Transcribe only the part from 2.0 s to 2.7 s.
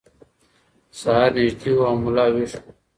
ملا ویښ و.